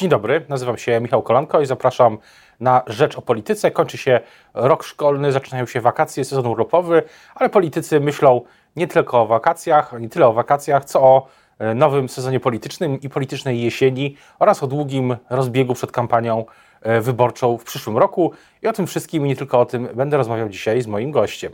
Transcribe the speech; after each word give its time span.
Dzień 0.00 0.08
dobry, 0.08 0.44
nazywam 0.48 0.78
się 0.78 1.00
Michał 1.00 1.22
Kolanko 1.22 1.60
i 1.60 1.66
zapraszam 1.66 2.18
na 2.60 2.82
Rzecz 2.86 3.18
o 3.18 3.22
Polityce. 3.22 3.70
Kończy 3.70 3.98
się 3.98 4.20
rok 4.54 4.84
szkolny, 4.84 5.32
zaczynają 5.32 5.66
się 5.66 5.80
wakacje, 5.80 6.24
sezon 6.24 6.46
urlopowy, 6.46 7.02
ale 7.34 7.50
politycy 7.50 8.00
myślą 8.00 8.40
nie 8.76 8.86
tylko 8.86 9.22
o 9.22 9.26
wakacjach, 9.26 9.92
nie 10.00 10.08
tyle 10.08 10.26
o 10.26 10.32
wakacjach, 10.32 10.84
co 10.84 11.02
o 11.02 11.26
e, 11.58 11.74
nowym 11.74 12.08
sezonie 12.08 12.40
politycznym 12.40 13.00
i 13.00 13.08
politycznej 13.08 13.62
jesieni 13.62 14.16
oraz 14.38 14.62
o 14.62 14.66
długim 14.66 15.16
rozbiegu 15.30 15.74
przed 15.74 15.92
kampanią 15.92 16.44
e, 16.82 17.00
wyborczą 17.00 17.58
w 17.58 17.64
przyszłym 17.64 17.98
roku. 17.98 18.32
I 18.62 18.66
o 18.68 18.72
tym 18.72 18.86
wszystkim 18.86 19.26
i 19.26 19.28
nie 19.28 19.36
tylko 19.36 19.60
o 19.60 19.66
tym 19.66 19.88
będę 19.94 20.16
rozmawiał 20.16 20.48
dzisiaj 20.48 20.82
z 20.82 20.86
moim 20.86 21.10
gościem. 21.10 21.52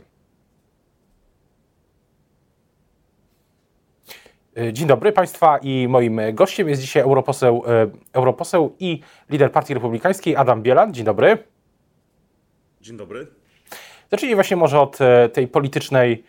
Dzień 4.71 4.87
dobry 4.87 5.11
Państwa 5.11 5.57
i 5.57 5.87
moim 5.87 6.21
gościem 6.33 6.69
jest 6.69 6.81
dzisiaj 6.81 7.03
europoseł, 7.03 7.63
e, 7.67 7.87
europoseł 8.13 8.75
i 8.79 9.01
lider 9.29 9.51
Partii 9.51 9.73
Republikańskiej 9.73 10.35
Adam 10.35 10.61
Bielan. 10.61 10.93
Dzień 10.93 11.05
dobry. 11.05 11.37
Dzień 12.81 12.97
dobry. 12.97 13.27
Zacznijmy 14.11 14.35
właśnie 14.35 14.57
może 14.57 14.79
od 14.79 15.01
e, 15.01 15.29
tej 15.29 15.47
politycznej 15.47 16.23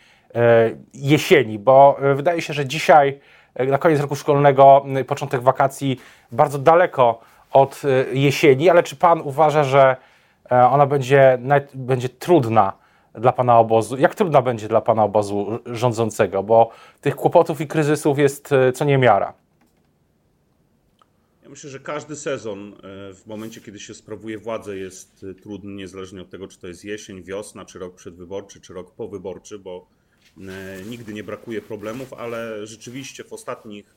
jesieni, 0.94 1.58
bo 1.58 1.98
wydaje 2.14 2.42
się, 2.42 2.52
że 2.52 2.66
dzisiaj, 2.66 3.20
na 3.68 3.78
koniec 3.78 4.00
roku 4.00 4.16
szkolnego, 4.16 4.84
początek 5.06 5.40
wakacji, 5.40 6.00
bardzo 6.32 6.58
daleko 6.58 7.20
od 7.52 7.82
jesieni, 8.12 8.70
ale 8.70 8.82
czy 8.82 8.96
Pan 8.96 9.20
uważa, 9.20 9.64
że 9.64 9.96
ona 10.50 10.86
będzie, 10.86 11.38
będzie 11.74 12.08
trudna 12.08 12.72
dla 13.20 13.32
pana 13.32 13.58
obozu? 13.58 13.96
Jak 13.96 14.14
trudna 14.14 14.42
będzie 14.42 14.68
dla 14.68 14.80
pana 14.80 15.04
obozu 15.04 15.58
rządzącego? 15.66 16.42
Bo 16.42 16.70
tych 17.00 17.16
kłopotów 17.16 17.60
i 17.60 17.66
kryzysów 17.66 18.18
jest 18.18 18.52
e, 18.52 18.72
co 18.72 18.84
niemiara. 18.84 19.34
Ja 21.42 21.48
myślę, 21.48 21.70
że 21.70 21.80
każdy 21.80 22.16
sezon 22.16 22.72
e, 22.72 23.14
w 23.14 23.26
momencie, 23.26 23.60
kiedy 23.60 23.80
się 23.80 23.94
sprawuje 23.94 24.38
władzę, 24.38 24.76
jest 24.76 25.24
e, 25.30 25.34
trudny, 25.34 25.72
niezależnie 25.72 26.22
od 26.22 26.30
tego, 26.30 26.48
czy 26.48 26.58
to 26.58 26.68
jest 26.68 26.84
jesień, 26.84 27.22
wiosna, 27.22 27.64
czy 27.64 27.78
rok 27.78 27.94
przedwyborczy, 27.94 28.60
czy 28.60 28.74
rok 28.74 28.90
powyborczy, 28.94 29.58
bo 29.58 29.86
nigdy 30.90 31.12
nie 31.12 31.24
brakuje 31.24 31.62
problemów, 31.62 32.12
ale 32.12 32.66
rzeczywiście 32.66 33.24
w 33.24 33.32
ostatnich 33.32 33.96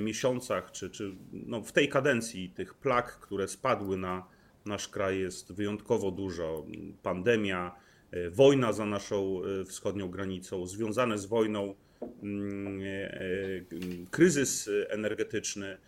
miesiącach, 0.00 0.72
czy, 0.72 0.90
czy 0.90 1.14
no 1.32 1.60
w 1.60 1.72
tej 1.72 1.88
kadencji 1.88 2.50
tych 2.50 2.74
plag, 2.74 3.18
które 3.18 3.48
spadły 3.48 3.96
na 3.96 4.26
nasz 4.66 4.88
kraj 4.88 5.18
jest 5.18 5.52
wyjątkowo 5.52 6.10
dużo. 6.10 6.64
Pandemia, 7.02 7.74
wojna 8.30 8.72
za 8.72 8.86
naszą 8.86 9.40
e, 9.44 9.64
wschodnią 9.64 10.10
granicą, 10.10 10.66
związane 10.66 11.18
z 11.18 11.26
wojną 11.26 11.74
mm, 12.22 12.80
e, 12.82 14.06
kryzys 14.10 14.70
energetyczny. 14.88 15.78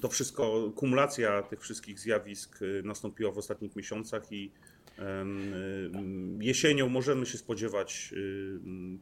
To 0.00 0.08
wszystko, 0.08 0.72
kumulacja 0.76 1.42
tych 1.42 1.60
wszystkich 1.60 2.00
zjawisk 2.00 2.58
nastąpiła 2.84 3.32
w 3.32 3.38
ostatnich 3.38 3.76
miesiącach 3.76 4.32
i 4.32 4.50
jesienią 6.40 6.88
możemy 6.88 7.26
się 7.26 7.38
spodziewać 7.38 8.14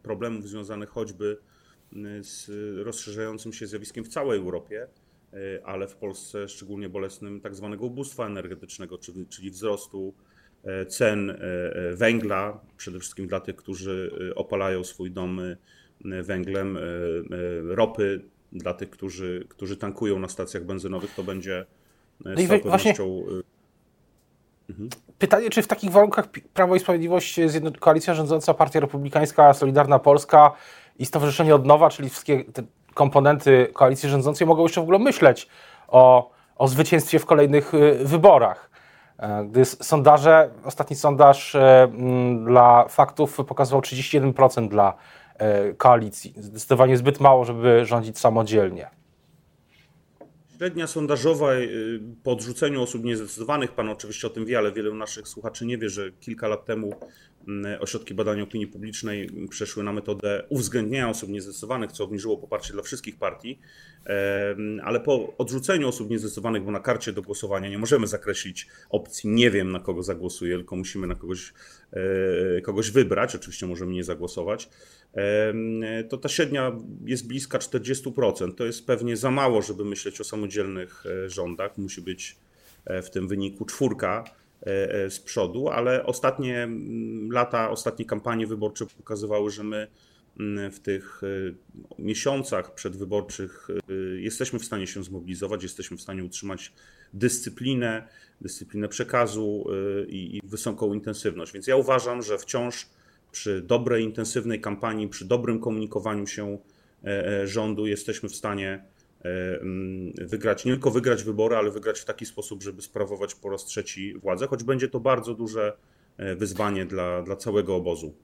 problemów 0.03 0.49
związanych 0.49 0.89
choćby 0.89 1.39
z 2.21 2.51
rozszerzającym 2.85 3.53
się 3.53 3.67
zjawiskiem 3.67 4.05
w 4.05 4.09
całej 4.09 4.39
Europie, 4.39 4.89
ale 5.65 5.89
w 5.89 5.97
Polsce 5.97 6.49
szczególnie 6.49 6.89
bolesnym 6.89 7.41
tak 7.41 7.55
zwanego 7.55 7.87
ubóstwa 7.87 8.27
energetycznego, 8.27 8.99
czyli, 9.29 9.51
wzrostu 9.51 10.15
E, 10.15 10.36
cen 10.89 11.31
e, 11.31 11.35
e, 11.35 11.95
węgla, 11.95 12.61
przede 12.77 12.99
wszystkim 12.99 13.27
dla 13.27 13.41
tych, 13.41 13.57
którzy 13.57 14.11
opalają 14.35 14.85
swój 14.85 15.11
dom 15.11 15.41
węglem, 16.23 16.79
ropy 17.69 18.21
dla 18.53 18.75
tych, 18.75 18.91
którzy, 18.91 19.47
którzy 19.49 19.77
tankują 19.77 20.19
na 20.19 20.29
stacjach 20.29 20.65
benzynowych, 20.65 21.15
to 21.15 21.23
będzie 21.23 21.67
no 22.25 22.37
z 22.37 22.49
całą 22.49 22.61
pewnością... 22.61 23.23
Mhm. 24.71 24.89
Pytanie, 25.19 25.51
czy 25.51 25.63
w 25.63 25.67
takich 25.67 25.91
warunkach 25.91 26.29
Prawo 26.55 26.77
i 26.77 26.81
Sprawiedliwość, 26.81 27.41
koalicja 27.81 28.15
rządząca, 28.15 28.55
Partia 28.55 28.81
Republikańska, 28.81 29.55
Solidarna 29.55 29.99
Polska 29.99 30.53
i 30.99 31.07
Stowarzyszenie 31.07 31.55
Odnowa, 31.55 31.91
czyli 31.91 32.09
wszystkie 32.09 32.45
te 32.45 32.63
komponenty 32.95 33.71
koalicji 33.73 34.09
rządzącej 34.09 34.47
mogą 34.47 34.63
jeszcze 34.63 34.81
w 34.81 34.85
ogóle 34.85 34.99
myśleć 34.99 35.49
o, 35.89 36.31
o 36.57 36.69
zwycięstwie 36.69 37.19
w 37.19 37.27
kolejnych 37.27 37.73
wyborach? 38.05 38.76
E, 39.19 39.45
gdy 39.45 39.65
sondaże, 39.65 40.51
ostatni 40.65 40.97
sondaż 40.97 41.55
e, 41.55 41.89
dla 42.45 42.85
faktów 42.89 43.37
pokazywał 43.49 43.81
31% 43.81 44.69
dla 44.69 44.95
e, 45.39 45.73
koalicji. 45.73 46.35
Zdecydowanie 46.37 46.97
zbyt 46.97 47.21
mało, 47.21 47.45
żeby 47.45 47.85
rządzić 47.85 48.19
samodzielnie. 48.19 48.96
Średnia 50.57 50.87
sondażowa 50.87 51.53
po 52.23 52.33
odrzuceniu 52.33 52.83
osób 52.83 53.05
niezdecydowanych, 53.05 53.73
pan 53.73 53.89
oczywiście 53.89 54.27
o 54.27 54.31
tym 54.31 54.45
wie, 54.47 54.59
ale 54.59 54.73
wielu 54.73 54.95
naszych 54.95 55.29
słuchaczy 55.29 55.67
nie 55.67 55.79
wie, 55.79 55.91
że 55.91 56.13
kilka 56.13 56.49
lat 56.49 56.65
temu 56.65 56.93
Mm, 57.49 57.83
ośrodki 57.83 58.15
badania 58.15 58.43
opinii 58.43 58.67
publicznej 58.67 59.31
przeszły 59.51 59.85
na 59.85 59.93
metodę 59.93 60.43
uwzględniania 60.49 61.09
osób 61.09 61.31
niezdecydowanych, 61.31 61.93
co 61.93 62.05
obniżyło 62.05 62.37
poparcie 62.37 62.73
dla 62.73 62.83
wszystkich 62.83 63.19
partii, 63.19 63.59
ale 64.83 65.01
po 65.01 65.37
odrzuceniu 65.39 65.89
osób 65.89 66.11
niezdecydowanych, 66.11 66.65
bo 66.65 66.71
na 66.71 66.81
karcie 66.81 67.13
do 67.13 67.23
głosowania 67.23 67.69
nie 67.69 67.79
możemy 67.79 68.07
zakreślić 68.07 68.67
opcji 68.91 69.31
nie 69.31 69.51
wiem 69.51 69.73
na 69.73 69.81
kogo 69.81 70.03
zagłosuję, 70.03 70.57
tylko 70.57 70.77
musimy 70.77 71.07
na 71.07 71.15
kogoś, 71.15 71.53
kogoś 72.63 72.91
wybrać, 72.91 73.35
oczywiście 73.35 73.67
możemy 73.67 73.93
nie 73.93 74.05
zagłosować, 74.05 74.69
to 76.09 76.19
ta 76.19 76.29
średnia 76.29 76.73
jest 77.05 77.27
bliska 77.27 77.59
40%. 77.59 78.55
To 78.55 78.65
jest 78.65 78.87
pewnie 78.87 79.17
za 79.17 79.31
mało, 79.31 79.63
żeby 79.63 79.85
myśleć 79.85 80.21
o 80.21 80.25
samodzielnych 80.25 81.05
e, 81.07 81.31
rządach. 81.31 81.79
Musi 81.79 82.03
być 82.03 82.37
e, 82.85 83.03
w 83.03 83.11
tym 83.11 83.29
wyniku 83.29 83.65
czwórka 83.65 84.25
E, 84.67 84.95
e, 85.05 85.11
z 85.11 85.21
przodu, 85.21 85.69
ale 85.69 86.07
ostatnie 86.07 86.63
mm, 86.63 87.33
lata, 87.33 87.71
ostatnie 87.71 88.05
kampanie 88.05 88.47
wyborcze 88.47 88.87
pokazywały, 88.87 89.51
że 89.51 89.65
my 89.65 89.87
w 90.73 90.79
tych 90.79 91.21
e, 91.25 91.27
miesiącach 92.03 92.75
przedwyborczych 92.75 93.69
jesteśmy 94.19 94.59
w 94.59 94.65
stanie 94.65 94.87
się 94.87 95.05
zmobilizować, 95.05 95.63
jesteśmy 95.63 95.97
w 95.97 96.01
stanie 96.01 96.25
utrzymać 96.25 96.73
dyscyplinę, 97.15 98.09
dyscyplinę 98.41 98.89
przekazu 98.89 99.65
i, 100.09 100.41
wysoką 100.45 100.95
intensywność. 100.95 101.53
Więc 101.53 101.67
ja 101.67 101.77
uważam, 101.77 102.23
że 102.23 102.39
wciąż 102.39 102.87
przy 103.33 103.63
dobrej, 103.63 104.05
intensywnej 104.05 104.61
kampanii, 104.61 105.09
przy 105.09 105.25
dobrym 105.25 105.61
komunikowaniu 105.61 106.27
się 106.27 106.59
rządu 107.45 107.87
jesteśmy 107.87 108.29
w 108.29 108.37
stanie 108.37 108.85
E, 109.27 110.25
wygrać, 110.27 110.65
nie 110.65 110.73
tylko 110.73 110.91
wygrać 110.91 111.23
wybory, 111.23 111.57
ale 111.57 111.71
wygrać 111.71 112.01
w 112.01 112.05
taki 112.05 112.27
sposób, 112.27 112.63
żeby 112.63 112.83
sprawować 112.83 113.35
po 113.35 113.51
raz 113.51 113.65
trzeci 113.65 114.15
władzę, 114.15 114.47
choć 114.47 114.65
będzie 114.65 114.89
to 114.89 115.01
bardzo 115.01 115.35
duże 115.35 115.77
e, 116.17 116.37
wyzwanie 116.37 116.87
dla, 116.87 117.23
dla 117.23 117.37
całego 117.37 117.77
obozu. 117.77 118.15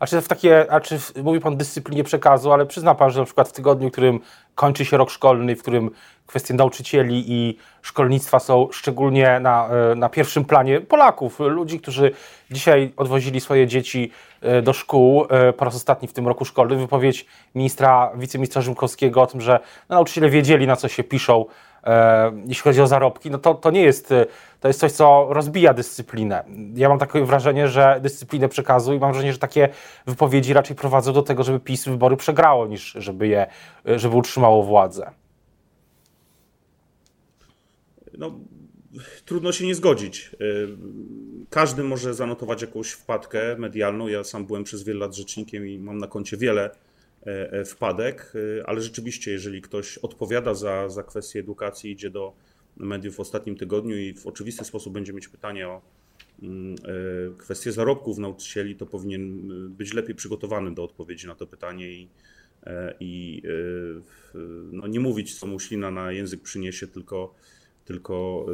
A 0.00 0.06
czy 0.06 0.20
w 0.20 0.28
takie, 0.28 0.72
a 0.72 0.80
czy 0.80 0.98
mówi 1.22 1.40
Pan 1.40 1.56
dyscyplinie 1.56 2.04
przekazu, 2.04 2.52
ale 2.52 2.66
przyzna 2.66 2.94
Pan, 2.94 3.10
że 3.10 3.20
na 3.20 3.24
przykład 3.24 3.48
w 3.48 3.52
tygodniu, 3.52 3.88
w 3.88 3.92
którym 3.92 4.20
kończy 4.54 4.84
się 4.84 4.96
rok 4.96 5.10
szkolny, 5.10 5.56
w 5.56 5.62
którym 5.62 5.90
kwestie 6.26 6.54
nauczycieli 6.54 7.24
i 7.26 7.58
szkolnictwa 7.82 8.38
są 8.38 8.68
szczególnie 8.72 9.40
na, 9.40 9.68
e, 9.68 9.94
na 9.94 10.08
pierwszym 10.08 10.44
planie 10.44 10.80
Polaków, 10.80 11.40
ludzi, 11.40 11.80
którzy 11.80 12.10
dzisiaj 12.50 12.92
odwozili 12.96 13.40
swoje 13.40 13.66
dzieci 13.66 14.10
e, 14.40 14.62
do 14.62 14.72
szkół 14.72 15.26
e, 15.30 15.52
po 15.52 15.64
raz 15.64 15.76
ostatni 15.76 16.08
w 16.08 16.12
tym 16.12 16.28
roku 16.28 16.44
szkolnym, 16.44 16.78
wypowiedź 16.78 17.26
ministra, 17.54 18.10
wiceministra 18.14 18.62
Rzymkowskiego 18.62 19.22
o 19.22 19.26
tym, 19.26 19.40
że 19.40 19.60
nauczyciele 19.88 20.30
wiedzieli, 20.30 20.66
na 20.66 20.76
co 20.76 20.88
się 20.88 21.04
piszą 21.04 21.44
jeśli 22.46 22.62
chodzi 22.62 22.80
o 22.80 22.86
zarobki, 22.86 23.30
no 23.30 23.38
to, 23.38 23.54
to 23.54 23.70
nie 23.70 23.82
jest, 23.82 24.12
e, 24.12 24.26
to 24.60 24.68
jest 24.68 24.80
coś, 24.80 24.92
co 24.92 25.26
rozbija 25.30 25.74
dyscyplinę. 25.74 26.44
Ja 26.74 26.88
mam 26.88 26.98
takie 26.98 27.24
wrażenie, 27.24 27.68
że 27.68 28.00
dyscyplinę 28.02 28.48
przekazu 28.48 28.94
i 28.94 28.98
mam 28.98 29.12
wrażenie, 29.12 29.32
że 29.32 29.38
takie 29.38 29.68
wypowiedzi 30.06 30.52
raczej 30.52 30.76
prowadzą 30.76 31.12
do 31.12 31.22
tego, 31.22 31.42
żeby 31.42 31.60
PiS 31.60 31.84
wybory 31.84 32.16
przegrało, 32.16 32.66
niż 32.66 32.92
żeby 32.98 33.28
je, 33.28 33.46
e, 33.88 33.98
żeby 33.98 34.16
utrzymało 34.16 34.62
władzę. 34.62 35.10
No, 38.18 38.40
trudno 39.24 39.52
się 39.52 39.66
nie 39.66 39.74
zgodzić. 39.74 40.30
Każdy 41.50 41.82
może 41.82 42.14
zanotować 42.14 42.62
jakąś 42.62 42.90
wpadkę 42.90 43.56
medialną. 43.58 44.08
Ja 44.08 44.24
sam 44.24 44.46
byłem 44.46 44.64
przez 44.64 44.82
wiele 44.82 45.00
lat 45.00 45.16
rzecznikiem 45.16 45.66
i 45.66 45.78
mam 45.78 45.98
na 45.98 46.06
koncie 46.06 46.36
wiele 46.36 46.70
E, 46.70 46.70
e, 46.70 46.95
wpadek, 47.66 48.32
e, 48.58 48.66
ale 48.66 48.80
rzeczywiście, 48.80 49.30
jeżeli 49.30 49.62
ktoś 49.62 49.98
odpowiada 49.98 50.54
za, 50.54 50.88
za 50.88 51.02
kwestię 51.02 51.40
edukacji, 51.40 51.90
idzie 51.90 52.10
do 52.10 52.32
mediów 52.76 53.16
w 53.16 53.20
ostatnim 53.20 53.56
tygodniu 53.56 53.96
i 53.96 54.14
w 54.14 54.26
oczywisty 54.26 54.64
sposób 54.64 54.92
będzie 54.92 55.12
mieć 55.12 55.28
pytanie 55.28 55.68
o 55.68 55.82
mm, 56.42 56.76
kwestię 57.38 57.72
zarobków 57.72 58.18
nauczycieli, 58.18 58.76
to 58.76 58.86
powinien 58.86 59.48
być 59.70 59.92
lepiej 59.92 60.14
przygotowany 60.14 60.74
do 60.74 60.84
odpowiedzi 60.84 61.26
na 61.26 61.34
to 61.34 61.46
pytanie 61.46 61.92
i, 61.92 62.08
i 63.00 63.42
no 64.72 64.86
nie 64.86 65.00
mówić, 65.00 65.38
co 65.38 65.46
mu 65.46 65.60
ślina 65.60 65.90
na 65.90 66.12
język 66.12 66.42
przyniesie, 66.42 66.86
tylko, 66.86 67.34
tylko 67.84 68.46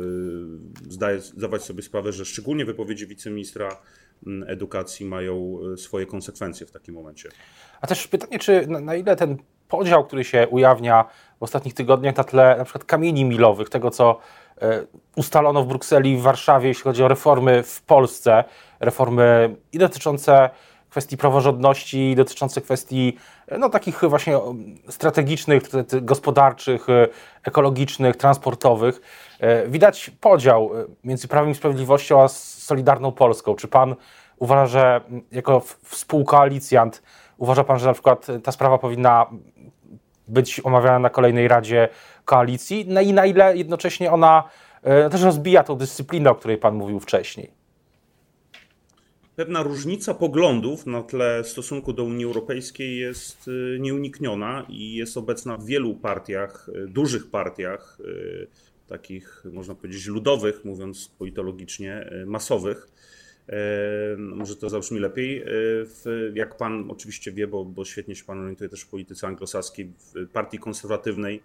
zdaje, 0.88 1.20
zdawać 1.20 1.62
sobie 1.62 1.82
sprawę, 1.82 2.12
że 2.12 2.24
szczególnie 2.24 2.64
wypowiedzi 2.64 3.06
wiceministra 3.06 3.82
edukacji 4.46 5.06
mają 5.06 5.58
swoje 5.76 6.06
konsekwencje 6.06 6.66
w 6.66 6.70
takim 6.70 6.94
momencie. 6.94 7.28
A 7.80 7.86
też 7.86 8.08
pytanie, 8.08 8.38
czy 8.38 8.66
na, 8.66 8.80
na 8.80 8.94
ile 8.94 9.16
ten 9.16 9.36
podział, 9.69 10.04
który 10.04 10.24
się 10.24 10.48
ujawnia 10.50 11.04
w 11.40 11.42
ostatnich 11.42 11.74
tygodniach 11.74 12.16
na 12.16 12.24
tle 12.24 12.54
na 12.58 12.64
przykład 12.64 12.84
kamieni 12.84 13.24
milowych, 13.24 13.69
tego 13.69 13.90
co 13.90 14.19
e, 14.62 14.86
ustalono 15.16 15.62
w 15.62 15.66
Brukseli, 15.66 16.16
w 16.16 16.22
Warszawie, 16.22 16.69
jeśli 16.69 16.82
chodzi 16.82 17.02
o 17.04 17.08
reformy 17.08 17.62
w 17.62 17.82
Polsce, 17.82 18.44
reformy 18.80 19.56
i 19.72 19.78
dotyczące 19.78 20.50
kwestii 20.92 21.16
praworządności, 21.16 22.10
i 22.10 22.16
dotyczące 22.16 22.60
kwestii 22.60 23.16
e, 23.46 23.58
no, 23.58 23.68
takich 23.68 24.00
właśnie 24.00 24.38
strategicznych, 24.88 25.62
gospodarczych, 26.02 26.88
e, 26.88 27.08
ekologicznych, 27.44 28.16
transportowych. 28.16 29.00
Widać 29.68 30.10
podział 30.20 30.70
między 31.04 31.28
Prawem 31.28 31.50
i 31.50 31.54
Sprawiedliwością 31.54 32.22
a 32.22 32.28
Solidarną 32.28 33.12
Polską. 33.12 33.54
Czy 33.54 33.68
pan 33.68 33.94
uważa, 34.38 34.66
że 34.66 35.00
jako 35.32 35.62
współkoalicjant 35.84 37.02
Uważa 37.42 37.64
Pan, 37.64 37.78
że 37.78 37.86
na 37.86 37.92
przykład 37.92 38.26
ta 38.42 38.52
sprawa 38.52 38.78
powinna 38.78 39.26
być 40.28 40.60
omawiana 40.64 40.98
na 40.98 41.10
kolejnej 41.10 41.48
Radzie 41.48 41.88
Koalicji? 42.24 42.84
No 42.88 43.00
i 43.00 43.12
na 43.12 43.26
ile 43.26 43.56
jednocześnie 43.56 44.12
ona 44.12 44.44
e, 44.82 45.10
też 45.10 45.22
rozbija 45.22 45.64
tą 45.64 45.74
dyscyplinę, 45.74 46.30
o 46.30 46.34
której 46.34 46.58
Pan 46.58 46.74
mówił 46.74 47.00
wcześniej? 47.00 47.61
Pewna 49.37 49.62
różnica 49.62 50.14
poglądów 50.14 50.87
na 50.87 51.02
tle 51.02 51.44
stosunku 51.44 51.93
do 51.93 52.05
Unii 52.05 52.25
Europejskiej 52.25 52.99
jest 52.99 53.49
e, 53.49 53.79
nieunikniona 53.79 54.67
i 54.69 54.94
jest 54.94 55.17
obecna 55.17 55.56
w 55.56 55.67
wielu 55.67 55.94
partiach, 55.94 56.70
e, 56.75 56.87
dużych 56.87 57.31
partiach, 57.31 57.99
takich 58.88 59.44
można 59.52 59.75
powiedzieć 59.75 60.06
ludowych, 60.06 60.64
mówiąc 60.64 61.11
politologicznie, 61.19 62.11
masowych 62.26 62.88
może 64.19 64.56
to 64.56 64.70
zabrzmi 64.70 65.00
lepiej. 65.00 65.44
Jak 66.34 66.56
pan 66.56 66.90
oczywiście 66.90 67.32
wie, 67.32 67.46
bo, 67.46 67.64
bo 67.64 67.84
świetnie 67.84 68.14
się 68.14 68.25
pan 68.25 68.40
orientuje 68.40 68.70
też 68.70 68.81
w 68.81 68.88
polityce 68.88 69.26
anglosaskiej, 69.26 69.93
w 70.14 70.29
partii 70.29 70.58
konserwatywnej, 70.58 71.43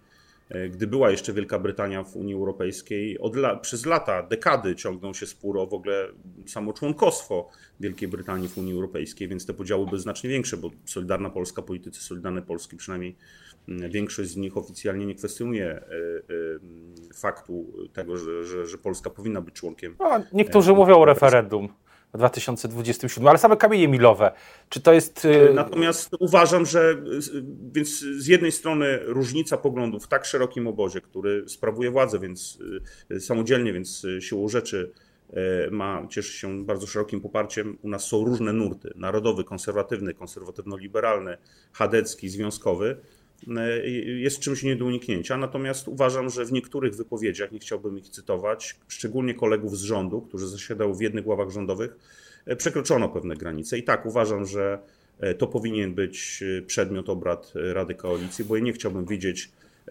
gdy 0.70 0.86
była 0.86 1.10
jeszcze 1.10 1.32
Wielka 1.32 1.58
Brytania 1.58 2.04
w 2.04 2.16
Unii 2.16 2.34
Europejskiej, 2.34 3.18
la, 3.34 3.56
przez 3.56 3.86
lata, 3.86 4.22
dekady 4.22 4.76
ciągną 4.76 5.14
się 5.14 5.26
spór 5.26 5.58
o 5.58 5.66
w 5.66 5.74
ogóle 5.74 6.08
samo 6.46 6.72
członkostwo 6.72 7.48
Wielkiej 7.80 8.08
Brytanii 8.08 8.48
w 8.48 8.58
Unii 8.58 8.72
Europejskiej, 8.72 9.28
więc 9.28 9.46
te 9.46 9.54
podziały 9.54 9.86
były 9.86 9.98
znacznie 9.98 10.30
większe, 10.30 10.56
bo 10.56 10.70
Solidarna 10.84 11.30
Polska, 11.30 11.62
politycy 11.62 12.00
Solidarnej 12.00 12.42
Polski, 12.42 12.76
przynajmniej 12.76 13.16
mm, 13.68 13.90
większość 13.90 14.30
z 14.30 14.36
nich 14.36 14.56
oficjalnie 14.56 15.06
nie 15.06 15.14
kwestionuje 15.14 15.66
e, 15.66 15.80
e, 15.80 15.82
faktu 17.14 17.66
tego, 17.92 18.16
że, 18.16 18.44
że, 18.44 18.66
że 18.66 18.78
Polska 18.78 19.10
powinna 19.10 19.40
być 19.40 19.54
członkiem. 19.54 19.96
No, 19.98 20.10
niektórzy 20.32 20.72
mówią 20.72 20.98
o 20.98 21.04
referendum 21.04 21.68
w 22.14 22.18
2027, 22.18 23.28
ale 23.28 23.38
same 23.38 23.56
kamienie 23.56 23.88
milowe. 23.88 24.32
Czy 24.68 24.80
to 24.80 24.92
jest. 24.92 25.24
Y, 25.24 25.50
Natomiast 25.54 26.10
uważam, 26.20 26.66
że 26.66 26.96
więc 27.72 27.88
z 27.98 28.26
jednej 28.26 28.52
strony 28.52 28.98
różnica 29.02 29.56
poglądów 29.56 30.04
w 30.04 30.08
tak 30.08 30.24
szerokim 30.24 30.66
obozie, 30.66 31.00
który 31.00 31.48
sprawuje 31.48 31.90
władzę, 31.90 32.18
więc 32.18 32.58
y, 33.10 33.20
samodzielnie, 33.20 33.72
więc 33.72 34.04
y, 34.04 34.22
siłą 34.22 34.48
rzeczy 34.48 34.92
ma, 35.70 36.06
cieszy 36.10 36.32
się 36.32 36.64
bardzo 36.64 36.86
szerokim 36.86 37.20
poparciem. 37.20 37.78
U 37.82 37.88
nas 37.88 38.04
są 38.04 38.24
różne 38.24 38.52
nurty: 38.52 38.92
narodowy, 38.96 39.44
konserwatywny, 39.44 40.14
konserwatywno-liberalny, 40.14 41.36
chadecki, 41.72 42.28
związkowy. 42.28 42.96
E, 43.56 43.88
jest 44.20 44.40
czymś 44.40 44.62
nie 44.62 44.76
do 44.76 44.84
uniknięcia. 44.84 45.36
Natomiast 45.36 45.88
uważam, 45.88 46.30
że 46.30 46.44
w 46.44 46.52
niektórych 46.52 46.96
wypowiedziach, 46.96 47.52
nie 47.52 47.58
chciałbym 47.58 47.98
ich 47.98 48.08
cytować, 48.08 48.76
szczególnie 48.88 49.34
kolegów 49.34 49.78
z 49.78 49.82
rządu, 49.82 50.20
którzy 50.20 50.48
zasiadają 50.48 50.94
w 50.94 51.00
jednych 51.00 51.26
ławach 51.26 51.50
rządowych, 51.50 51.96
e, 52.46 52.56
przekroczono 52.56 53.08
pewne 53.08 53.36
granice. 53.36 53.78
I 53.78 53.82
tak 53.82 54.06
uważam, 54.06 54.46
że 54.46 54.78
e, 55.20 55.34
to 55.34 55.46
powinien 55.46 55.94
być 55.94 56.44
przedmiot 56.66 57.08
obrad 57.08 57.52
Rady 57.54 57.94
Koalicji, 57.94 58.44
bo 58.44 58.56
ja 58.56 58.62
nie 58.62 58.72
chciałbym 58.72 59.06
widzieć 59.06 59.50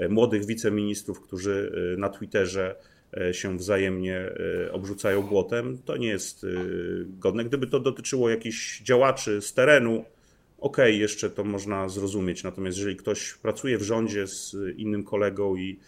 młodych 0.09 0.45
wiceministrów, 0.45 1.21
którzy 1.21 1.71
na 1.97 2.09
Twitterze 2.09 2.75
się 3.31 3.57
wzajemnie 3.57 4.29
obrzucają 4.71 5.23
błotem. 5.23 5.77
To 5.85 5.97
nie 5.97 6.07
jest 6.07 6.45
godne. 7.19 7.45
Gdyby 7.45 7.67
to 7.67 7.79
dotyczyło 7.79 8.29
jakichś 8.29 8.81
działaczy 8.81 9.41
z 9.41 9.53
terenu, 9.53 10.05
okej, 10.59 10.91
okay, 10.91 10.93
jeszcze 10.93 11.29
to 11.29 11.43
można 11.43 11.89
zrozumieć. 11.89 12.43
Natomiast 12.43 12.77
jeżeli 12.77 12.95
ktoś 12.95 13.33
pracuje 13.33 13.77
w 13.77 13.81
rządzie 13.81 14.27
z 14.27 14.55
innym 14.77 15.03
kolegą 15.03 15.55
i, 15.55 15.79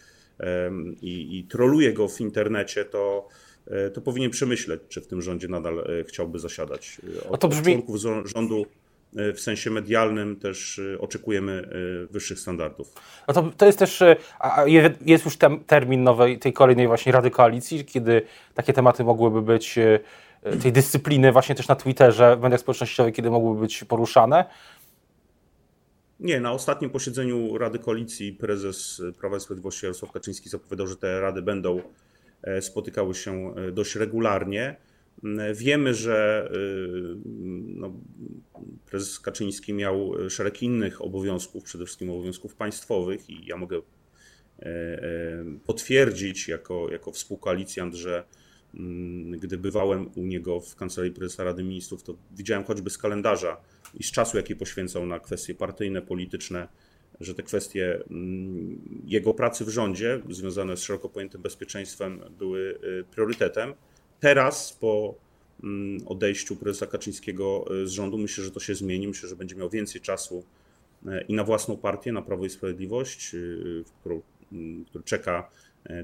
i, 1.02 1.40
i 1.40 1.44
troluje 1.44 1.94
go 1.94 2.08
w 2.08 2.22
internecie, 2.22 2.86
to, 2.86 3.28
e, 3.68 3.90
to 3.90 4.02
powinien 4.02 4.32
przemyśleć, 4.32 4.82
czy 4.90 5.02
w 5.02 5.08
tym 5.08 5.22
rządzie 5.22 5.48
nadal 5.48 5.80
e, 5.80 6.04
chciałby 6.04 6.40
zasiadać. 6.40 7.02
Od, 7.30 7.42
to 7.42 7.48
brzmi... 7.48 7.74
członków 7.74 7.96
rządu 8.26 8.66
e, 9.16 9.34
w 9.34 9.40
sensie 9.40 9.72
medialnym 9.72 10.36
też 10.36 10.82
oczekujemy 11.00 11.70
wyższych 12.12 12.40
standardów. 12.40 12.94
No 13.28 13.34
to, 13.34 13.52
to 13.58 13.66
jest 13.66 13.80
też, 13.80 14.04
jest 15.06 15.26
już 15.26 15.38
termin 15.68 16.04
nowej, 16.04 16.40
tej 16.40 16.54
kolejnej 16.54 16.88
właśnie 16.88 17.12
Rady 17.12 17.32
Koalicji, 17.32 17.86
kiedy 17.86 18.22
takie 18.54 18.74
tematy 18.74 19.04
mogłyby 19.04 19.42
być 19.42 19.80
tej 20.62 20.72
dyscypliny 20.72 21.32
właśnie 21.32 21.56
też 21.56 21.68
na 21.68 21.76
Twitterze, 21.76 22.38
w 22.38 22.42
mediach 22.42 22.60
społecznościowych, 22.60 23.16
kiedy 23.16 23.30
mogłyby 23.32 23.62
być 23.62 23.84
poruszane? 23.84 24.46
Nie, 26.20 26.40
na 26.40 26.52
ostatnim 26.52 26.92
posiedzeniu 26.92 27.58
Rady 27.58 27.80
Koalicji 27.80 28.34
prezes 28.34 29.02
Prawa 29.20 29.38
i 29.38 29.40
Sprawiedliwości 29.40 29.86
Jarosław 29.86 30.12
Kaczyński 30.12 30.50
zapowiadał, 30.50 30.88
że 30.88 30.96
te 30.96 31.22
rady 31.22 31.42
będą 31.42 31.82
e, 32.44 32.62
spotykały 32.62 33.16
się 33.16 33.56
e, 33.56 33.72
dość 33.72 33.96
regularnie. 33.96 34.76
Wiemy, 35.54 35.94
że 35.94 36.50
no, 37.66 37.94
prezes 38.86 39.20
Kaczyński 39.20 39.74
miał 39.74 40.30
szereg 40.30 40.64
innych 40.64 41.02
obowiązków, 41.02 41.64
przede 41.64 41.86
wszystkim 41.86 42.10
obowiązków 42.10 42.56
państwowych, 42.56 43.30
i 43.30 43.46
ja 43.46 43.58
mogę 43.58 43.82
potwierdzić 45.66 46.48
jako, 46.48 46.92
jako 46.92 47.12
współkoalicjant, 47.12 47.96
że 47.96 48.24
Mm, 48.24 48.39
gdy 49.40 49.58
bywałem 49.58 50.10
u 50.16 50.26
niego 50.26 50.60
w 50.60 50.76
kancelarii 50.76 51.14
prezesa 51.14 51.44
Rady 51.44 51.64
Ministrów, 51.64 52.04
to 52.04 52.16
widziałem 52.32 52.64
choćby 52.64 52.90
z 52.90 52.98
kalendarza 52.98 53.58
i 54.00 54.04
z 54.04 54.12
czasu, 54.12 54.38
jaki 54.38 54.56
poświęcał 54.56 55.06
na 55.06 55.20
kwestie 55.20 55.56
partyjne, 55.56 56.02
polityczne, 56.02 56.68
że 57.20 57.36
te 57.36 57.44
kwestie 57.44 58.04
mm, 58.12 58.82
jego 59.06 59.34
pracy 59.34 59.66
w 59.66 59.70
rządzie, 59.70 60.22
związane 60.30 60.78
z 60.78 60.82
szeroko 60.82 61.10
pojętym 61.10 61.42
bezpieczeństwem, 61.42 62.22
były 62.38 62.80
y, 62.84 63.04
priorytetem. 63.12 63.74
Teraz, 64.20 64.74
po 64.74 65.16
mm, 65.64 66.08
odejściu 66.08 66.56
prezesa 66.56 66.88
Kaczyńskiego 66.88 67.66
y, 67.84 67.88
z 67.88 67.92
rządu, 67.92 68.18
myślę, 68.18 68.44
że 68.44 68.52
to 68.52 68.60
się 68.60 68.76
zmieni. 68.76 69.08
Myślę, 69.08 69.30
że 69.30 69.36
będzie 69.36 69.56
miał 69.56 69.70
więcej 69.70 70.02
czasu 70.02 70.44
y, 71.06 71.10
i 71.28 71.34
na 71.34 71.44
własną 71.44 71.78
partię, 71.78 72.12
na 72.12 72.22
Prawo 72.22 72.46
i 72.46 72.50
Sprawiedliwość, 72.50 73.36
który 74.02 74.22
czeka 75.06 75.50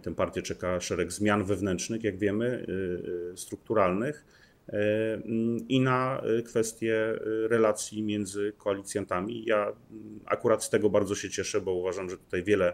tę 0.03 0.15
partię 0.15 0.41
czeka 0.41 0.81
szereg 0.81 1.11
zmian 1.11 1.43
wewnętrznych, 1.43 2.03
jak 2.03 2.17
wiemy, 2.17 2.45
e, 2.45 3.33
e, 3.33 3.37
strukturalnych 3.37 4.25
mm, 4.67 5.67
i 5.67 5.79
na 5.79 6.21
kwestie 6.45 7.19
relacji 7.49 8.03
między 8.03 8.53
koalicjantami. 8.57 9.45
Ja 9.45 9.61
mm, 9.61 10.19
akurat 10.25 10.63
z 10.63 10.69
tego 10.69 10.89
bardzo 10.89 11.15
się 11.15 11.29
cieszę, 11.29 11.61
bo 11.61 11.73
uważam, 11.73 12.09
że 12.09 12.17
tutaj 12.17 12.43
wiele 12.43 12.73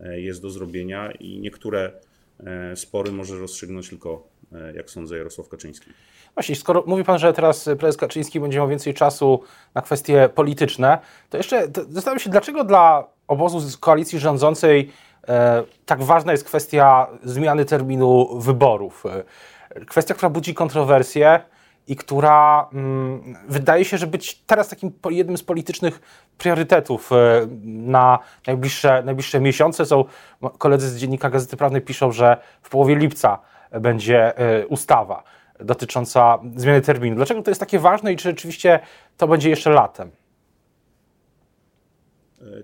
jest 0.00 0.42
do 0.42 0.50
zrobienia 0.50 1.12
i 1.12 1.40
niektóre 1.40 1.92
spory 2.74 3.12
może 3.12 3.38
rozstrzygnąć 3.38 3.88
tylko, 3.88 4.28
jak 4.74 4.90
sądzę, 4.90 5.18
Jarosław 5.18 5.48
Kaczyński. 5.48 5.90
Właśnie, 6.34 6.56
skoro 6.56 6.84
mówi 6.86 7.04
Pan, 7.04 7.18
że 7.18 7.32
teraz 7.32 7.68
prezes 7.78 7.96
Kaczyński 7.96 8.40
będzie 8.40 8.58
miał 8.58 8.68
więcej 8.68 8.94
czasu 8.94 9.42
na 9.74 9.82
kwestie 9.82 10.28
polityczne, 10.34 10.98
to 11.30 11.36
jeszcze 11.36 11.68
zastanawiam 11.88 12.18
się, 12.18 12.30
dlaczego 12.30 12.64
dla 12.64 13.08
obozu 13.26 13.60
z 13.60 13.76
koalicji 13.76 14.18
rządzącej 14.18 14.88
E, 14.88 15.11
tak 15.86 16.02
ważna 16.02 16.32
jest 16.32 16.44
kwestia 16.44 17.06
zmiany 17.24 17.64
terminu 17.64 18.38
wyborów. 18.38 19.04
E, 19.06 19.84
kwestia, 19.84 20.14
która 20.14 20.30
budzi 20.30 20.54
kontrowersje 20.54 21.40
i 21.86 21.96
która 21.96 22.68
mm, 22.72 23.36
wydaje 23.48 23.84
się, 23.84 23.98
że 23.98 24.06
być 24.06 24.38
teraz 24.38 24.68
takim 24.68 24.92
jednym 25.10 25.36
z 25.36 25.42
politycznych 25.42 26.00
priorytetów 26.38 27.12
e, 27.12 27.16
na 27.64 28.18
najbliższe, 28.46 29.02
najbliższe 29.04 29.40
miesiące. 29.40 29.86
Są 29.86 30.04
koledzy 30.58 30.90
z 30.90 30.96
dziennika 30.96 31.30
Gazety 31.30 31.56
Prawnej 31.56 31.82
piszą, 31.82 32.12
że 32.12 32.36
w 32.62 32.70
połowie 32.70 32.94
lipca 32.96 33.38
będzie 33.80 34.32
ustawa 34.68 35.22
dotycząca 35.60 36.38
zmiany 36.56 36.80
terminu. 36.80 37.16
Dlaczego 37.16 37.42
to 37.42 37.50
jest 37.50 37.60
takie 37.60 37.78
ważne 37.78 38.12
i 38.12 38.16
czy 38.16 38.28
rzeczywiście 38.28 38.80
to 39.16 39.28
będzie 39.28 39.50
jeszcze 39.50 39.70
latem? 39.70 40.10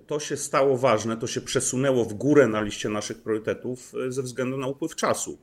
To 0.06 0.20
się 0.20 0.36
stało 0.36 0.76
ważne, 0.76 1.16
to 1.16 1.26
się 1.26 1.40
przesunęło 1.40 2.04
w 2.04 2.14
górę 2.14 2.48
na 2.48 2.60
liście 2.60 2.88
naszych 2.88 3.22
priorytetów 3.22 3.92
e, 4.06 4.12
ze 4.12 4.22
względu 4.22 4.56
na 4.56 4.66
upływ 4.66 4.96
czasu. 4.96 5.38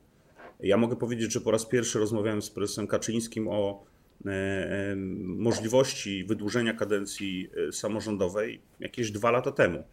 Ja 0.59 0.77
mogę 0.77 0.95
powiedzieć, 0.95 1.33
że 1.33 1.41
po 1.41 1.51
raz 1.51 1.65
pierwszy 1.65 1.99
rozmawiałem 1.99 2.41
z 2.41 2.49
prezesem 2.49 2.87
Kaczyńskim 2.87 3.47
o 3.47 3.83
e, 4.25 4.31
e, 4.31 4.95
możliwości 5.25 6.23
wydłużenia 6.23 6.73
kadencji 6.73 7.49
samorządowej 7.71 8.61
jakieś 8.79 9.11
dwa 9.11 9.31
lata 9.31 9.51
temu. 9.51 9.83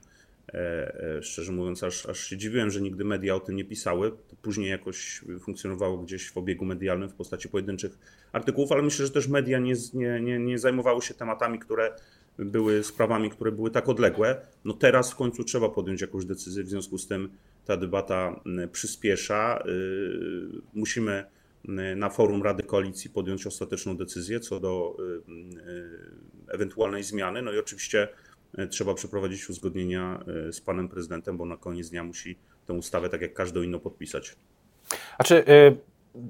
Szczerze 1.21 1.53
mówiąc, 1.53 1.83
aż, 1.83 2.07
aż 2.07 2.27
się 2.27 2.37
dziwiłem, 2.37 2.71
że 2.71 2.81
nigdy 2.81 3.05
media 3.05 3.35
o 3.35 3.41
tym 3.41 3.57
nie 3.57 3.65
pisały. 3.65 4.11
To 4.11 4.37
później 4.43 4.71
jakoś 4.71 5.25
funkcjonowało 5.41 5.99
gdzieś 5.99 6.31
w 6.31 6.37
obiegu 6.37 6.65
medialnym 6.65 7.09
w 7.09 7.15
postaci 7.15 7.49
pojedynczych 7.49 7.99
artykułów, 8.33 8.73
ale 8.73 8.83
myślę, 8.83 9.07
że 9.07 9.13
też 9.13 9.29
media 9.29 9.59
nie, 9.59 9.75
nie, 9.95 10.21
nie, 10.21 10.39
nie 10.39 10.59
zajmowały 10.59 11.03
się 11.03 11.15
tematami, 11.15 11.59
które 11.59 11.97
były 12.39 12.85
sprawami, 12.85 13.31
które 13.31 13.53
były 13.53 13.71
tak 13.71 13.89
odległe. 13.89 14.47
No 14.65 14.75
teraz 14.75 15.13
w 15.13 15.17
końcu 15.17 15.45
trzeba 15.45 15.69
podjąć 15.69 16.01
jakąś 16.01 16.25
decyzję, 16.25 16.65
w 16.65 16.69
związku 16.69 16.99
z 16.99 17.07
tym 17.07 17.31
ta 17.65 17.77
debata 17.77 18.41
przyspiesza. 18.73 19.65
Musimy 20.75 21.25
na 21.97 22.11
forum 22.11 22.43
Rady 22.43 22.63
Koalicji 22.63 23.11
podjąć 23.11 23.47
ostateczną 23.47 23.97
decyzję 23.97 24.41
co 24.41 24.61
do 24.61 24.97
ewentualnej 26.49 27.03
zmiany. 27.03 27.43
No 27.43 27.53
i 27.53 27.59
oczywiście 27.59 28.03
e, 28.03 28.09
trzeba 28.71 28.95
przeprowadzić 28.95 29.51
uzgodnienia 29.51 30.25
e, 30.49 30.53
z 30.53 30.61
panem 30.61 30.89
prezydentem, 30.89 31.37
bo 31.37 31.45
na 31.45 31.57
koniec 31.57 31.91
dnia 31.91 32.05
musi 32.05 32.39
tę 32.67 32.73
ustawę, 32.73 33.09
tak 33.09 33.21
jak 33.21 33.35
każdą 33.35 33.63
inną, 33.63 33.81
podpisać. 33.81 34.37
A 35.19 35.25
czy 35.25 35.49
y, 35.49 35.77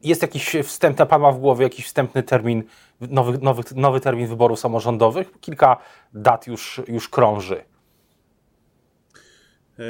jest 0.02 0.22
jakiś 0.22 0.56
wstępny, 0.62 1.06
pan 1.06 1.20
ma 1.20 1.32
w 1.32 1.38
głowie 1.38 1.62
jakiś 1.62 1.86
wstępny 1.86 2.22
termin, 2.22 2.62
nowy, 3.00 3.38
nowy, 3.38 3.62
nowy 3.76 4.00
termin 4.00 4.26
wyborów 4.26 4.60
samorządowych? 4.60 5.32
Kilka 5.40 5.76
dat 6.14 6.46
już, 6.46 6.80
już 6.88 7.08
krąży. 7.08 7.64
E, 9.78 9.82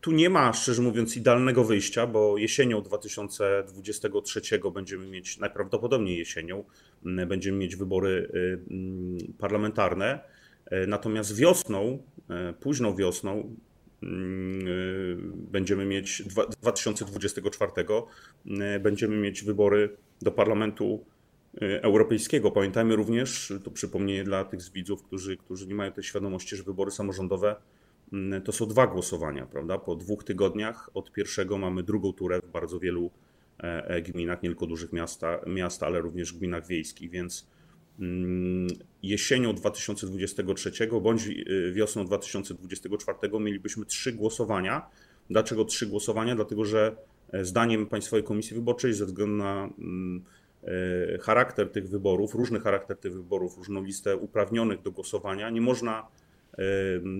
tu 0.00 0.12
nie 0.12 0.30
ma, 0.30 0.52
szczerze 0.52 0.82
mówiąc, 0.82 1.16
idealnego 1.16 1.64
wyjścia, 1.64 2.06
bo 2.06 2.38
jesienią 2.38 2.82
2023 2.82 4.40
będziemy 4.74 5.06
mieć, 5.06 5.38
najprawdopodobniej 5.38 6.18
jesienią, 6.18 6.64
będziemy 7.02 7.58
mieć 7.58 7.76
wybory 7.76 8.32
parlamentarne. 9.38 10.37
E, 10.70 10.86
natomiast 10.86 11.36
wiosną, 11.36 11.98
e, 12.30 12.52
późną 12.52 12.96
wiosną, 12.96 13.56
y, 14.02 14.06
będziemy 15.34 15.84
mieć 15.84 16.22
2024 16.60 17.72
będziemy 18.80 19.16
mieć 19.16 19.42
wybory 19.42 19.96
do 20.22 20.32
Parlamentu 20.32 21.04
Europejskiego. 21.60 22.50
Pamiętajmy 22.50 22.96
również, 22.96 23.52
to 23.64 23.70
przypomnienie 23.70 24.24
dla 24.24 24.44
tych 24.44 24.62
z 24.62 24.70
widzów, 24.70 25.02
którzy, 25.02 25.36
którzy 25.36 25.66
nie 25.66 25.74
mają 25.74 25.92
tej 25.92 26.04
świadomości, 26.04 26.56
że 26.56 26.62
wybory 26.62 26.90
samorządowe 26.90 27.56
Mm, 28.12 28.42
to 28.42 28.52
są 28.52 28.66
dwa 28.66 28.86
głosowania, 28.86 29.46
prawda? 29.46 29.78
Po 29.78 29.96
dwóch 29.96 30.24
tygodniach 30.24 30.90
od 30.94 31.12
pierwszego 31.12 31.58
mamy 31.58 31.82
drugą 31.82 32.12
turę 32.12 32.40
w 32.40 32.50
bardzo 32.50 32.80
wielu 32.80 33.10
e, 33.60 33.88
e, 33.88 34.02
gminach, 34.02 34.42
nie 34.42 34.48
tylko 34.48 34.66
dużych 34.66 34.92
miasta, 34.92 35.40
miasta 35.46 35.86
ale 35.86 36.00
również 36.00 36.32
gminach 36.32 36.66
wiejskich, 36.66 37.10
więc 37.10 37.46
mm, 37.46 37.57
jesienią 39.02 39.54
2023 39.54 40.70
bądź 41.02 41.22
e, 41.26 41.72
wiosną 41.72 42.04
2024 42.04 43.18
mielibyśmy 43.40 43.86
trzy 43.86 44.12
głosowania. 44.12 44.90
Dlaczego 45.30 45.64
trzy 45.64 45.86
głosowania? 45.86 46.36
Dlatego, 46.36 46.64
że 46.64 46.96
zdaniem 47.42 47.86
Państwowej 47.86 48.24
Komisji 48.24 48.56
Wyborczej, 48.56 48.94
ze 48.94 49.06
względu 49.06 49.36
na 49.36 49.70
mm, 49.78 50.24
charakter 51.20 51.72
tych 51.72 51.88
wyborów, 51.88 52.34
różny 52.34 52.60
charakter 52.60 52.96
tych 52.96 53.14
wyborów, 53.14 53.58
różną 53.58 53.82
listę 53.82 54.16
uprawnionych 54.16 54.82
do 54.82 54.92
głosowania, 54.92 55.50
nie 55.50 55.60
można 55.60 56.06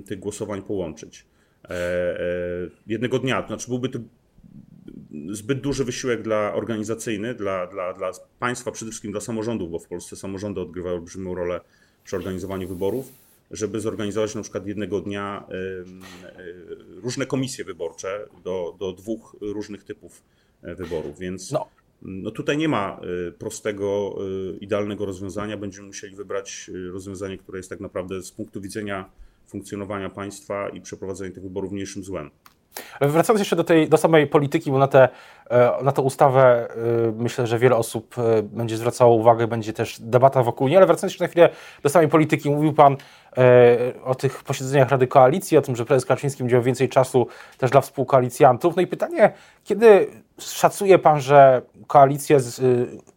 tych 0.06 0.18
głosowań 0.18 0.62
połączyć. 0.62 1.26
E, 1.64 1.70
e, 1.70 2.24
jednego 2.86 3.18
dnia, 3.18 3.42
to 3.42 3.48
znaczy 3.48 3.68
byłby 3.68 3.88
to 3.88 3.98
zbyt 5.30 5.60
duży 5.60 5.84
wysiłek 5.84 6.22
dla 6.22 6.54
organizacyjny, 6.54 7.34
dla, 7.34 7.66
dla, 7.66 7.92
dla 7.92 8.12
państwa, 8.38 8.72
przede 8.72 8.90
wszystkim 8.90 9.12
dla 9.12 9.20
samorządów, 9.20 9.70
bo 9.70 9.78
w 9.78 9.86
Polsce 9.86 10.16
samorządy 10.16 10.60
odgrywają 10.60 10.94
olbrzymią 10.94 11.34
rolę 11.34 11.60
przy 12.04 12.16
organizowaniu 12.16 12.68
wyborów, 12.68 13.12
żeby 13.50 13.80
zorganizować 13.80 14.34
na 14.34 14.42
przykład 14.42 14.66
jednego 14.66 15.00
dnia 15.00 15.46
e, 15.48 15.54
różne 17.02 17.26
komisje 17.26 17.64
wyborcze 17.64 18.28
do, 18.44 18.76
do 18.78 18.92
dwóch 18.92 19.36
różnych 19.40 19.84
typów 19.84 20.22
wyborów. 20.62 21.18
Więc 21.18 21.50
no. 21.50 21.66
No 22.02 22.30
tutaj 22.30 22.56
nie 22.56 22.68
ma 22.68 23.00
prostego, 23.38 24.18
idealnego 24.60 25.06
rozwiązania. 25.06 25.56
Będziemy 25.56 25.86
musieli 25.86 26.16
wybrać 26.16 26.70
rozwiązanie, 26.92 27.38
które 27.38 27.58
jest 27.58 27.70
tak 27.70 27.80
naprawdę 27.80 28.22
z 28.22 28.30
punktu 28.30 28.60
widzenia 28.60 29.10
funkcjonowania 29.46 30.10
państwa 30.10 30.68
i 30.68 30.80
przeprowadzenia 30.80 31.34
tych 31.34 31.42
wyborów 31.42 31.72
mniejszym 31.72 32.04
złem. 32.04 32.30
Wracając 33.00 33.40
jeszcze 33.40 33.56
do, 33.56 33.64
tej, 33.64 33.88
do 33.88 33.96
samej 33.96 34.26
polityki, 34.26 34.70
bo 34.70 34.78
na, 34.78 34.88
te, 34.88 35.08
e, 35.50 35.72
na 35.82 35.92
tę 35.92 36.02
ustawę 36.02 36.68
e, 36.70 36.76
myślę, 37.16 37.46
że 37.46 37.58
wiele 37.58 37.76
osób 37.76 38.14
e, 38.18 38.42
będzie 38.42 38.76
zwracało 38.76 39.14
uwagę, 39.14 39.46
będzie 39.46 39.72
też 39.72 40.00
debata 40.00 40.42
wokół 40.42 40.68
niej, 40.68 40.76
ale 40.76 40.86
wracając 40.86 41.12
jeszcze 41.12 41.24
na 41.24 41.28
chwilę 41.28 41.48
do 41.82 41.88
samej 41.88 42.08
polityki, 42.08 42.50
mówił 42.50 42.72
Pan 42.72 42.96
o 44.04 44.14
tych 44.14 44.44
posiedzeniach 44.44 44.90
Rady 44.90 45.06
Koalicji, 45.06 45.56
o 45.56 45.62
tym, 45.62 45.76
że 45.76 45.84
prezes 45.84 46.06
Kaczyński 46.06 46.44
miał 46.44 46.62
więcej 46.62 46.88
czasu 46.88 47.26
też 47.58 47.70
dla 47.70 47.80
współkoalicjantów. 47.80 48.76
No 48.76 48.82
i 48.82 48.86
pytanie, 48.86 49.32
kiedy 49.64 50.06
szacuje 50.38 50.98
Pan, 50.98 51.20
że 51.20 51.62
koalicja, 51.86 52.38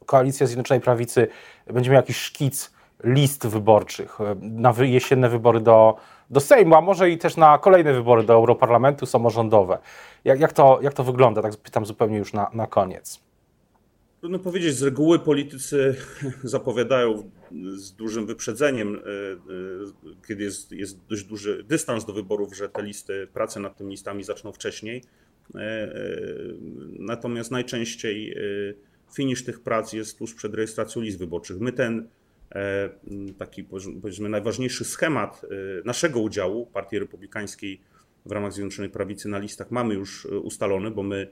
koalicja 0.06 0.48
Zjednoczonej 0.48 0.82
Prawicy 0.82 1.28
będzie 1.74 1.90
miała 1.90 2.02
jakiś 2.02 2.18
szkic 2.18 2.72
list 3.04 3.48
wyborczych 3.48 4.18
na 4.42 4.74
jesienne 4.80 5.30
wybory 5.30 5.60
do, 5.60 5.98
do 6.32 6.40
Sejmu, 6.40 6.76
a 6.76 6.82
może 6.82 7.10
i 7.10 7.18
też 7.18 7.38
na 7.38 7.58
kolejne 7.58 7.94
wybory 7.94 8.24
do 8.24 8.34
Europarlamentu 8.34 9.06
samorządowe. 9.06 9.78
Jak, 10.26 10.40
jak, 10.40 10.54
to, 10.54 10.80
jak 10.82 10.94
to 10.94 11.04
wygląda? 11.04 11.42
Tak 11.42 11.58
pytam 11.58 11.86
zupełnie 11.86 12.18
już 12.18 12.34
na, 12.34 12.52
na 12.54 12.68
koniec. 12.68 13.20
Trudno 14.20 14.40
powiedzieć, 14.40 14.76
z 14.76 14.84
reguły 14.84 15.20
politycy 15.20 15.96
zapowiadają 16.44 17.32
z 17.76 17.92
dużym 17.92 18.26
wyprzedzeniem, 18.26 18.96
e, 18.96 19.00
e, 19.00 20.26
kiedy 20.28 20.44
jest, 20.44 20.72
jest 20.72 21.00
dość 21.10 21.24
duży 21.24 21.64
dystans 21.64 22.06
do 22.06 22.14
wyborów, 22.14 22.56
że 22.56 22.70
te 22.70 22.84
listy, 22.84 23.28
prace 23.34 23.60
nad 23.60 23.78
tymi 23.78 23.92
listami 23.92 24.24
zaczną 24.24 24.52
wcześniej. 24.52 25.04
E, 25.56 25.94
natomiast 27.00 27.52
najczęściej 27.52 28.36
finisz 29.14 29.44
tych 29.44 29.60
prac 29.60 29.94
jest 29.94 30.18
tuż 30.18 30.34
przed 30.34 30.54
rejestracją 30.54 31.02
list 31.02 31.20
wyborczych. 31.20 31.60
My 31.60 31.72
ten 31.72 32.08
taki 33.38 33.64
powiedzmy 34.02 34.30
najważniejszy 34.30 34.86
schemat 34.86 35.42
e, 35.44 35.48
naszego 35.86 36.20
udziału 36.20 36.66
Partii 36.66 37.00
Republikańskiej 37.00 37.82
w 38.26 38.32
ramach 38.32 38.54
Zjednoczonej 38.54 38.92
Prawicy 38.92 39.30
na 39.30 39.40
listach 39.40 39.72
mamy 39.72 39.94
już 39.94 40.26
e, 40.26 40.40
ustalony, 40.40 40.92
bo 40.92 41.04
my 41.04 41.28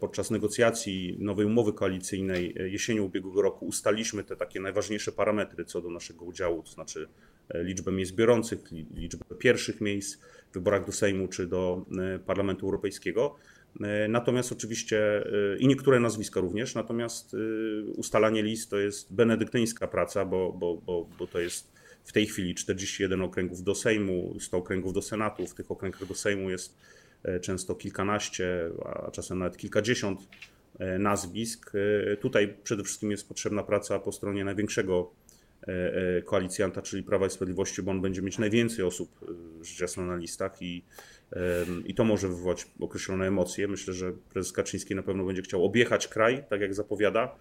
podczas 0.00 0.30
negocjacji 0.30 1.16
nowej 1.18 1.46
umowy 1.46 1.72
koalicyjnej 1.72 2.54
jesienią 2.64 3.02
ubiegłego 3.02 3.42
roku 3.42 3.66
ustaliśmy 3.66 4.24
te 4.24 4.36
takie 4.36 4.60
najważniejsze 4.60 5.12
parametry 5.12 5.64
co 5.64 5.80
do 5.80 5.90
naszego 5.90 6.24
udziału, 6.24 6.62
to 6.62 6.70
znaczy 6.70 7.08
liczbę 7.54 7.92
miejsc 7.92 8.12
biorących, 8.12 8.60
liczbę 8.94 9.24
pierwszych 9.38 9.80
miejsc 9.80 10.18
w 10.50 10.54
wyborach 10.54 10.86
do 10.86 10.92
Sejmu 10.92 11.28
czy 11.28 11.46
do 11.46 11.86
Parlamentu 12.26 12.66
Europejskiego. 12.66 13.36
E, 13.80 14.08
natomiast 14.08 14.52
oczywiście 14.52 15.26
e, 15.26 15.58
i 15.58 15.66
niektóre 15.68 16.00
nazwiska 16.00 16.40
również, 16.40 16.74
natomiast 16.74 17.34
e, 17.34 17.36
ustalanie 17.84 18.42
list 18.42 18.70
to 18.70 18.78
jest 18.78 19.14
benedyktyńska 19.14 19.88
praca, 19.88 20.24
bo, 20.24 20.52
bo, 20.52 20.76
bo, 20.76 21.08
bo 21.18 21.26
to 21.26 21.40
jest 21.40 21.74
w 22.04 22.12
tej 22.12 22.26
chwili 22.26 22.54
41 22.54 23.22
okręgów 23.22 23.62
do 23.62 23.74
Sejmu, 23.74 24.36
100 24.40 24.56
okręgów 24.56 24.92
do 24.92 25.02
Senatu. 25.02 25.46
W 25.46 25.54
tych 25.54 25.70
okręgach 25.70 26.06
do 26.06 26.14
Sejmu 26.14 26.50
jest 26.50 26.76
często 27.40 27.74
kilkanaście, 27.74 28.70
a 28.84 29.10
czasem 29.10 29.38
nawet 29.38 29.56
kilkadziesiąt 29.56 30.20
nazwisk. 30.98 31.72
Tutaj 32.20 32.54
przede 32.64 32.84
wszystkim 32.84 33.10
jest 33.10 33.28
potrzebna 33.28 33.62
praca 33.62 33.98
po 33.98 34.12
stronie 34.12 34.44
największego 34.44 35.10
koalicjanta, 36.24 36.82
czyli 36.82 37.02
Prawa 37.02 37.26
i 37.26 37.30
Sprawiedliwości, 37.30 37.82
bo 37.82 37.90
on 37.90 38.00
będzie 38.00 38.22
mieć 38.22 38.38
najwięcej 38.38 38.84
osób 38.84 39.08
rzecz 39.62 39.80
jasna 39.80 40.04
na 40.04 40.16
listach 40.16 40.62
i 40.62 40.82
i 41.84 41.94
to 41.94 42.04
może 42.04 42.28
wywołać 42.28 42.66
określone 42.80 43.26
emocje. 43.26 43.68
Myślę, 43.68 43.94
że 43.94 44.12
prezes 44.32 44.52
Kaczyński 44.52 44.94
na 44.94 45.02
pewno 45.02 45.24
będzie 45.24 45.42
chciał 45.42 45.64
objechać 45.64 46.08
kraj, 46.08 46.44
tak 46.48 46.60
jak 46.60 46.74
zapowiada, 46.74 47.34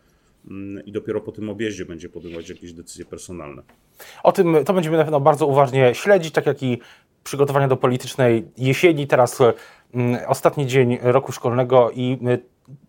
mm, 0.50 0.86
i 0.86 0.92
dopiero 0.92 1.22
po 1.22 1.32
tym 1.32 1.50
objeździe 1.50 1.86
będzie 1.86 2.10
podejmować 2.10 2.50
jakieś 2.50 2.74
decyzje 2.74 3.06
personalne. 3.06 3.62
O 4.24 4.32
tym 4.32 4.56
to 4.65 4.74
będziemy 4.74 4.98
na 4.98 5.03
pewno 5.03 5.20
bardzo 5.20 5.48
uważnie 5.48 5.96
śledzić, 5.96 6.34
tak 6.34 6.46
jak 6.46 6.63
i 6.63 6.82
przygotowania 7.24 7.68
do 7.68 7.77
politycznej 7.77 8.48
jesieni. 8.58 9.08
Teraz 9.08 9.39
mm, 9.94 10.20
ostatni 10.27 10.68
dzień 10.68 10.98
roku 11.01 11.32
szkolnego 11.32 11.92
i 11.96 12.18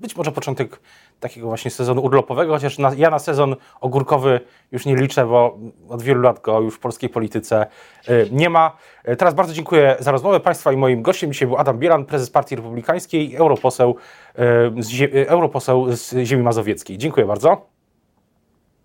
być 0.01 0.17
może 0.17 0.33
początek 0.33 0.81
takiego 1.21 1.47
właśnie 1.47 1.71
sezonu 1.71 2.03
urlopowego, 2.03 2.53
chociaż 2.53 2.79
na, 2.79 2.95
ja 2.97 3.11
na 3.11 3.19
sezon 3.19 3.57
ogórkowy 3.81 4.41
już 4.73 4.87
nie 4.87 4.97
liczę, 4.97 5.27
bo 5.27 5.59
od 5.89 6.03
wielu 6.03 6.21
lat 6.21 6.41
go 6.41 6.61
już 6.61 6.75
w 6.75 6.79
polskiej 6.79 7.09
polityce 7.11 7.67
y, 8.09 8.29
nie 8.33 8.51
ma. 8.51 8.77
Y, 9.09 9.17
teraz 9.17 9.35
bardzo 9.35 9.53
dziękuję 9.53 9.97
za 9.99 10.13
rozmowę 10.13 10.41
Państwa 10.41 10.73
i 10.73 10.77
moim 10.77 11.03
gościem 11.03 11.33
dzisiaj 11.33 11.49
był 11.49 11.57
Adam 11.57 11.79
Bielan, 11.79 12.05
prezes 12.05 12.31
Partii 12.31 12.57
Republikańskiej, 12.57 13.37
europoseł, 13.37 13.97
y, 14.79 14.83
z, 14.83 15.13
europoseł 15.29 15.93
z 15.93 16.15
ziemi 16.25 16.43
mazowieckiej. 16.43 16.99
Dziękuję 16.99 17.27
bardzo. 17.27 17.67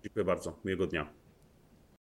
Dziękuję 0.02 0.24
bardzo. 0.24 0.52
Miłego 0.64 0.86
dnia. 0.86 1.19